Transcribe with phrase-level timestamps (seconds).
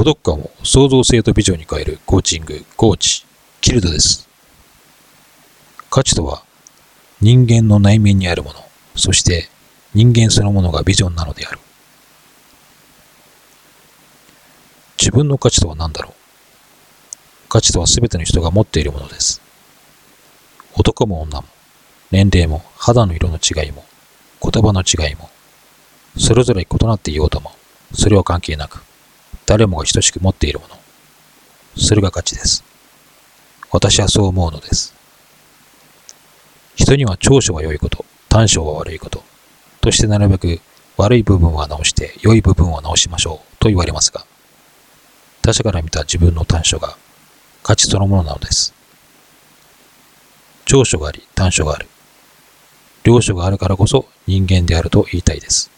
[0.00, 3.26] 孤独感を創造性とビジョンに変えるコーチング、コーチ、
[3.60, 4.26] キルドです。
[5.90, 6.42] 価値とは
[7.20, 8.64] 人間の内面にあるもの、
[8.96, 9.50] そして
[9.92, 11.58] 人間そのものがビジョンなのである。
[14.98, 16.12] 自分の価値とは何だろう？
[17.50, 19.42] 価値とは全ての人が持っているものです。
[20.76, 21.46] 男も女も、
[22.10, 23.84] 年齢も肌の色の違いも、
[24.42, 25.28] 言葉の違いも、
[26.16, 27.52] それぞれ異なっていようとも、
[27.92, 28.82] それは関係なく、
[29.50, 30.76] 誰もが等しく持っているもの。
[31.76, 32.62] それが価値です。
[33.72, 34.94] 私はそう思うのです。
[36.76, 39.24] 人には長所は良いこと、短所は悪いこと、
[39.80, 40.60] としてなるべく
[40.96, 44.24] 悪い部分は直して良い部分を直しましょうと言われますが、
[45.42, 46.96] 他者から見た自分の短所が
[47.64, 48.72] 価値そのものなのです。
[50.64, 51.88] 長所があり短所がある。
[53.02, 55.72] 両所があるからこそ人間であると言いたいです。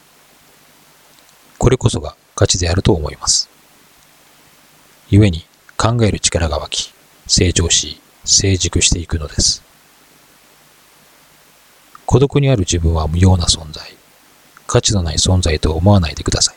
[1.57, 3.52] これこそが価値であると思います。
[5.19, 5.45] 故に
[5.77, 6.95] 考える力が湧き、
[7.27, 9.63] 成長し、成熟していくのです。
[12.07, 13.95] 孤独にある自分は無用な存在、
[14.67, 16.57] 価値のない存在と思わないでください。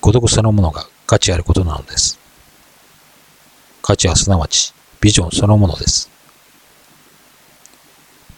[0.00, 2.20] 孤独そのものが価値あることなのです。
[3.82, 6.08] 価値はすなわちビジョンそのものです。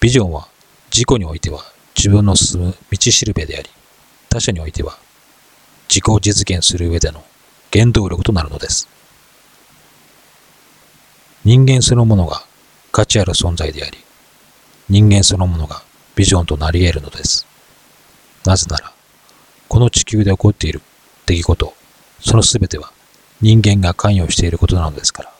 [0.00, 0.48] ビジョンは
[0.90, 1.62] 自己においては
[1.94, 3.68] 自分の進む道しるべであり、
[4.30, 4.98] 他者においては
[5.90, 7.22] 自己を実現する上での
[7.72, 8.88] 原動力となるのです。
[11.44, 12.42] 人間そのものが
[12.92, 13.98] 価値ある存在であり、
[14.88, 15.82] 人間そのものが
[16.14, 17.46] ビジョンとなり得るのです。
[18.44, 18.92] なぜなら、
[19.68, 20.80] この地球で起こっている
[21.26, 21.74] 出来事、
[22.20, 22.92] そのすべては
[23.40, 25.32] 人間が関与していることなのですから。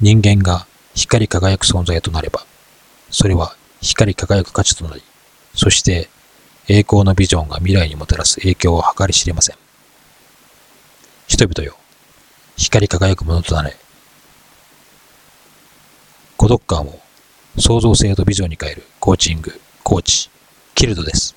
[0.00, 2.44] 人間が光り輝く存在となれば、
[3.10, 5.02] それは光り輝く価値となり、
[5.54, 6.08] そして
[6.68, 9.56] 栄光のビジョンが未来にもたらす影響を計り知れません。
[11.36, 11.76] 人々よ、
[12.56, 13.76] 光り輝くものとなれ。
[16.38, 16.98] 孤独感を
[17.58, 20.30] 創造性とビジョンに変えるコーチング、コーチ、
[20.74, 21.35] キルドです。